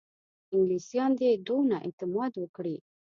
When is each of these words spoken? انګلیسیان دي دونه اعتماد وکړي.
انګلیسیان 0.53 1.11
دي 1.19 1.29
دونه 1.47 1.75
اعتماد 1.85 2.31
وکړي. 2.37 2.75